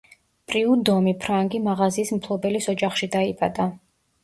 პრიუდომი 0.51 1.13
ფრანგი 1.25 1.61
მაღაზიის 1.67 2.13
მფლობელის 2.17 2.71
ოჯახში 2.75 3.13
დაიბადა. 3.19 3.71